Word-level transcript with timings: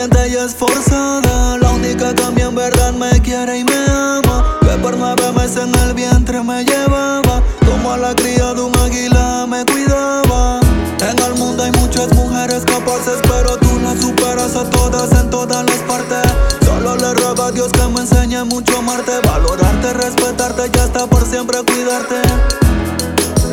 y 0.00 0.36
esforzada. 0.36 1.58
La 1.58 1.70
única 1.72 2.14
que 2.14 2.48
verdad 2.54 2.92
me 2.92 3.20
quiere 3.20 3.58
y 3.58 3.64
me 3.64 3.74
ama. 3.88 4.58
Que 4.60 4.78
por 4.80 4.96
nueve 4.96 5.32
meses 5.32 5.64
en 5.64 5.74
el 5.74 5.92
vientre 5.92 6.40
me 6.40 6.64
llevaba. 6.64 7.42
Como 7.66 7.90
a 7.90 7.96
la 7.96 8.14
cría 8.14 8.54
de 8.54 8.60
un 8.60 8.76
águila 8.76 9.44
me 9.48 9.64
cuidaba. 9.64 10.60
En 11.00 11.18
el 11.18 11.34
mundo 11.34 11.64
hay 11.64 11.72
muchas 11.72 12.12
mujeres 12.14 12.64
capaces 12.64 13.18
Pero 13.22 13.56
tú 13.56 13.78
las 13.80 14.00
superas 14.00 14.54
a 14.56 14.70
todas 14.70 15.10
en 15.20 15.30
todas 15.30 15.64
las 15.64 15.78
partes. 15.78 16.32
Solo 16.64 16.96
le 16.96 17.14
ruego 17.14 17.42
a 17.42 17.50
Dios 17.50 17.72
que 17.72 17.84
me 17.88 18.00
enseñe 18.00 18.44
mucho 18.44 18.78
amarte 18.78 19.18
Valorarte, 19.24 19.94
respetarte 19.94 20.70
y 20.72 20.78
hasta 20.78 21.08
por 21.08 21.26
siempre 21.26 21.58
cuidarte. 21.64 22.22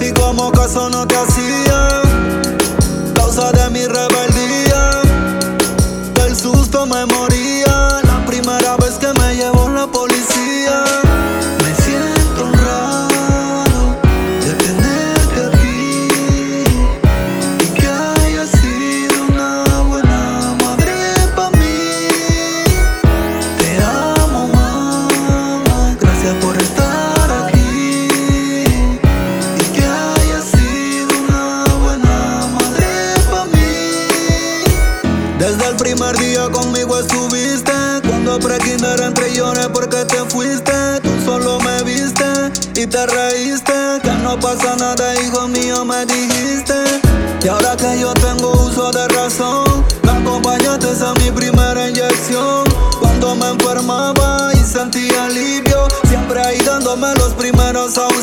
Y 0.00 0.10
como 0.12 0.50
caso 0.52 0.88
no 0.88 1.06
te 1.06 1.16
hacía 1.16 2.00
Causa 3.14 3.52
de 3.52 3.68
mi 3.68 3.86
rebelión 3.86 4.29
del 6.86 7.10
susto 7.10 7.19
primer 35.80 36.14
día 36.18 36.46
conmigo 36.50 36.98
estuviste. 36.98 37.72
Cuando 38.06 38.38
pre-kinder 38.38 39.00
entre 39.00 39.34
lloré 39.34 39.68
porque 39.70 40.04
te 40.04 40.18
fuiste. 40.28 41.00
Tú 41.02 41.10
solo 41.24 41.58
me 41.60 41.82
viste 41.82 42.24
y 42.76 42.86
te 42.86 43.06
reíste. 43.06 43.72
Que 44.02 44.12
no 44.22 44.38
pasa 44.38 44.76
nada, 44.76 45.14
hijo 45.22 45.48
mío, 45.48 45.84
me 45.84 46.04
dijiste. 46.04 46.74
Y 47.42 47.48
ahora 47.48 47.74
que 47.76 47.98
yo 47.98 48.12
tengo 48.14 48.52
uso 48.52 48.90
de 48.90 49.08
razón, 49.08 49.84
me 50.02 50.10
acompañaste 50.10 50.88
a 51.02 51.14
mi 51.14 51.30
primera 51.30 51.88
inyección. 51.88 52.64
Cuando 53.00 53.34
me 53.34 53.48
enfermaba 53.48 54.50
y 54.52 54.58
sentía 54.58 55.24
alivio, 55.24 55.88
siempre 56.08 56.40
ahí 56.42 56.58
dándome 56.58 57.14
los 57.14 57.32
primeros 57.32 57.96
auxilios. 57.96 58.19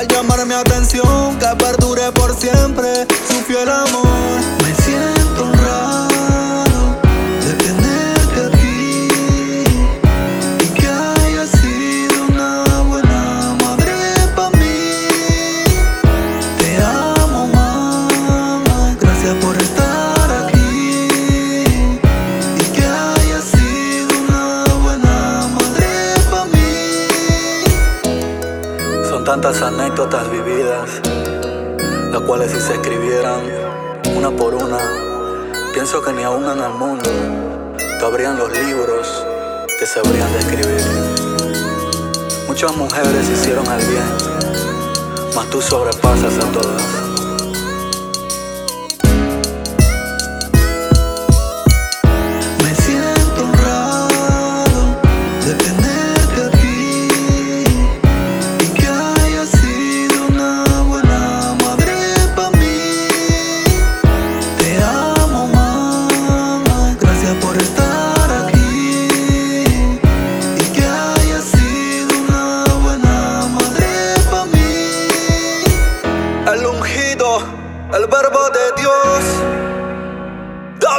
Al 0.00 0.08
llamar 0.08 0.46
mi 0.46 0.54
atención, 0.54 1.38
que 1.38 1.44
Son 29.20 29.26
tantas 29.26 29.60
anécdotas 29.60 30.30
vividas, 30.30 30.98
las 32.10 32.22
cuales 32.22 32.52
si 32.52 32.58
se 32.58 32.72
escribieran 32.72 33.42
una 34.16 34.30
por 34.30 34.54
una, 34.54 34.78
pienso 35.74 36.00
que 36.00 36.10
ni 36.14 36.22
aún 36.22 36.44
en 36.44 36.58
el 36.58 36.70
mundo 36.70 37.10
cabrían 38.00 38.38
los 38.38 38.50
libros 38.50 39.26
que 39.78 39.84
se 39.84 39.98
habrían 39.98 40.32
de 40.32 40.38
escribir. 40.38 40.80
Muchas 42.48 42.74
mujeres 42.78 43.28
hicieron 43.28 43.66
el 43.66 43.86
bien, 43.88 44.08
mas 45.36 45.50
tú 45.50 45.60
sobrepasas 45.60 46.38
a 46.38 46.52
todas. 46.52 46.99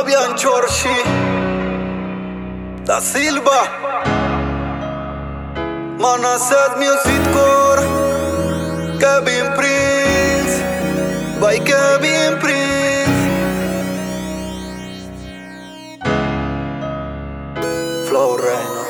Fabian 0.01 0.35
Ciorși 0.35 0.87
Da 2.83 2.99
Silva. 2.99 3.61
M-a 5.97 6.15
nasat 6.15 6.77
music 6.77 7.31
core 7.33 7.85
Că 8.99 9.21
prince, 9.55 10.55
vai 11.39 11.61
Bai 11.65 12.37
prince. 12.39 12.81
bine 18.09 18.80